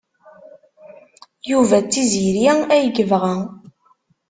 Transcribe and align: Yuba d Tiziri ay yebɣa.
Yuba 1.49 1.77
d 1.83 1.85
Tiziri 1.91 2.49
ay 2.75 2.85
yebɣa. 2.95 3.35